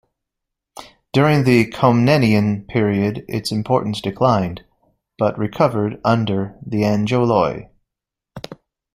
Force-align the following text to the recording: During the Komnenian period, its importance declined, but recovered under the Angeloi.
During 1.13 1.43
the 1.43 1.69
Komnenian 1.69 2.67
period, 2.67 3.23
its 3.27 3.51
importance 3.51 4.01
declined, 4.01 4.65
but 5.19 5.37
recovered 5.37 6.01
under 6.03 6.57
the 6.65 6.81
Angeloi. 6.81 7.69